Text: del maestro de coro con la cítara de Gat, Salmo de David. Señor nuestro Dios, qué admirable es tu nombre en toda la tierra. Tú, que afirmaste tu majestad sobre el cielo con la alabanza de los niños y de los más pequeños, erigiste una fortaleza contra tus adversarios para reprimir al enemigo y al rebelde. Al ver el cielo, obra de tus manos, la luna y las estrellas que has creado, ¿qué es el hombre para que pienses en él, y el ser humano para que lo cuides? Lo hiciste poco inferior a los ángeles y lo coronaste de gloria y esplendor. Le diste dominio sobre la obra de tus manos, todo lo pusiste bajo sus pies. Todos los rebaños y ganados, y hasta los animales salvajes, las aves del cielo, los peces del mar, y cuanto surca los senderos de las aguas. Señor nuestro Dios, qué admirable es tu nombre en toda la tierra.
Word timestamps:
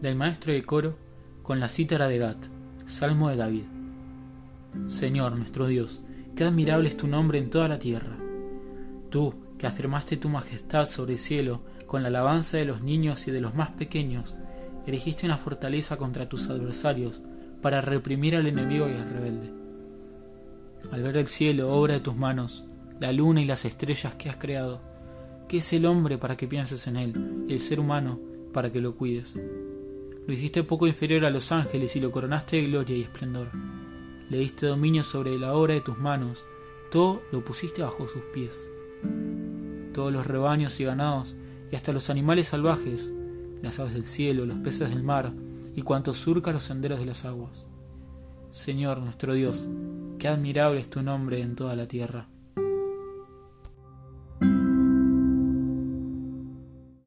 del 0.00 0.16
maestro 0.16 0.52
de 0.52 0.62
coro 0.62 0.96
con 1.42 1.60
la 1.60 1.68
cítara 1.68 2.08
de 2.08 2.18
Gat, 2.18 2.46
Salmo 2.86 3.28
de 3.28 3.36
David. 3.36 3.64
Señor 4.86 5.36
nuestro 5.36 5.66
Dios, 5.66 6.00
qué 6.34 6.44
admirable 6.44 6.88
es 6.88 6.96
tu 6.96 7.06
nombre 7.06 7.38
en 7.38 7.50
toda 7.50 7.68
la 7.68 7.78
tierra. 7.78 8.16
Tú, 9.10 9.34
que 9.58 9.66
afirmaste 9.66 10.16
tu 10.16 10.30
majestad 10.30 10.86
sobre 10.86 11.14
el 11.14 11.18
cielo 11.18 11.60
con 11.86 12.02
la 12.02 12.08
alabanza 12.08 12.56
de 12.56 12.64
los 12.64 12.80
niños 12.80 13.28
y 13.28 13.30
de 13.30 13.42
los 13.42 13.54
más 13.54 13.70
pequeños, 13.70 14.36
erigiste 14.86 15.26
una 15.26 15.36
fortaleza 15.36 15.98
contra 15.98 16.28
tus 16.28 16.48
adversarios 16.48 17.20
para 17.60 17.82
reprimir 17.82 18.36
al 18.36 18.46
enemigo 18.46 18.88
y 18.88 18.92
al 18.92 19.10
rebelde. 19.10 19.52
Al 20.92 21.02
ver 21.02 21.18
el 21.18 21.26
cielo, 21.26 21.74
obra 21.74 21.94
de 21.94 22.00
tus 22.00 22.16
manos, 22.16 22.64
la 23.00 23.12
luna 23.12 23.42
y 23.42 23.44
las 23.44 23.66
estrellas 23.66 24.14
que 24.14 24.30
has 24.30 24.36
creado, 24.36 24.80
¿qué 25.46 25.58
es 25.58 25.72
el 25.74 25.84
hombre 25.84 26.16
para 26.16 26.36
que 26.36 26.48
pienses 26.48 26.86
en 26.86 26.96
él, 26.96 27.44
y 27.48 27.52
el 27.52 27.60
ser 27.60 27.80
humano 27.80 28.18
para 28.54 28.72
que 28.72 28.80
lo 28.80 28.94
cuides? 28.94 29.38
Lo 30.26 30.34
hiciste 30.34 30.62
poco 30.62 30.86
inferior 30.86 31.24
a 31.24 31.30
los 31.30 31.50
ángeles 31.52 31.96
y 31.96 32.00
lo 32.00 32.10
coronaste 32.10 32.56
de 32.56 32.66
gloria 32.66 32.96
y 32.96 33.02
esplendor. 33.02 33.48
Le 34.28 34.38
diste 34.38 34.66
dominio 34.66 35.02
sobre 35.02 35.38
la 35.38 35.54
obra 35.54 35.74
de 35.74 35.80
tus 35.80 35.98
manos, 35.98 36.44
todo 36.90 37.22
lo 37.32 37.44
pusiste 37.44 37.82
bajo 37.82 38.06
sus 38.06 38.22
pies. 38.34 38.70
Todos 39.92 40.12
los 40.12 40.26
rebaños 40.26 40.78
y 40.80 40.84
ganados, 40.84 41.36
y 41.70 41.76
hasta 41.76 41.92
los 41.92 42.10
animales 42.10 42.48
salvajes, 42.48 43.12
las 43.62 43.78
aves 43.80 43.94
del 43.94 44.04
cielo, 44.04 44.46
los 44.46 44.58
peces 44.58 44.90
del 44.90 45.02
mar, 45.02 45.32
y 45.74 45.82
cuanto 45.82 46.14
surca 46.14 46.52
los 46.52 46.64
senderos 46.64 47.00
de 47.00 47.06
las 47.06 47.24
aguas. 47.24 47.66
Señor 48.50 48.98
nuestro 48.98 49.34
Dios, 49.34 49.66
qué 50.18 50.28
admirable 50.28 50.80
es 50.80 50.90
tu 50.90 51.02
nombre 51.02 51.40
en 51.40 51.54
toda 51.54 51.76
la 51.76 51.86
tierra. 51.86 52.28